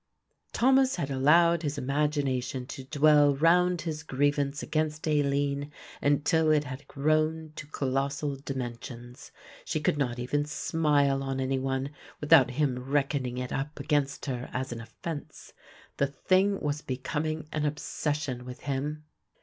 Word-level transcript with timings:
Thomas 0.51 0.95
had 0.95 1.11
allowed 1.11 1.61
his 1.61 1.77
imagination 1.77 2.65
to 2.65 2.85
dwell 2.85 3.35
round 3.35 3.81
his 3.81 4.01
grievance 4.01 4.63
against 4.63 5.05
Aline 5.05 5.71
until 6.01 6.49
it 6.49 6.63
had 6.63 6.87
grown 6.87 7.53
to 7.57 7.67
colossal 7.67 8.35
dimensions. 8.37 9.31
She 9.63 9.79
could 9.79 9.99
not 9.99 10.17
even 10.17 10.45
smile 10.45 11.21
on 11.21 11.39
any 11.39 11.59
one 11.59 11.91
without 12.19 12.49
him 12.49 12.79
reckoning 12.79 13.37
it 13.37 13.53
up 13.53 13.79
against 13.79 14.25
her 14.25 14.49
as 14.51 14.71
an 14.71 14.81
offence. 14.81 15.53
The 15.97 16.07
thing 16.07 16.59
was 16.59 16.81
becoming 16.81 17.47
an 17.51 17.63
obsession 17.65 18.43
with 18.43 18.61
him. 18.61 19.03